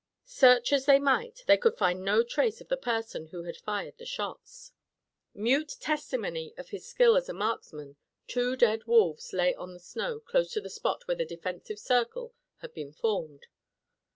Search 0.25 0.73
as 0.73 0.87
they 0.87 0.97
might, 0.97 1.43
they 1.45 1.57
could 1.57 1.77
find 1.77 2.01
no 2.03 2.23
trace 2.23 2.59
of 2.59 2.69
the 2.69 2.75
person 2.75 3.27
who 3.27 3.43
had 3.43 3.55
fired 3.55 3.99
the 3.99 4.05
shots. 4.07 4.71
Mute 5.35 5.73
testimony 5.79 6.55
of 6.57 6.69
his 6.69 6.87
skill 6.87 7.15
as 7.15 7.29
a 7.29 7.33
marksman, 7.35 7.97
two 8.25 8.55
dead 8.55 8.85
wolves 8.85 9.31
lay 9.31 9.53
on 9.53 9.73
the 9.75 9.79
snow 9.79 10.19
close 10.19 10.51
to 10.53 10.59
the 10.59 10.71
spot 10.71 11.07
where 11.07 11.17
the 11.17 11.23
defensive 11.23 11.77
circle 11.77 12.33
had 12.61 12.73
been 12.73 12.91
formed. 12.91 13.45